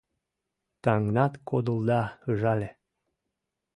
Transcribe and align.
Таҥнат 0.83 1.33
кодылда— 1.49 2.01
ыжале. 2.29 2.69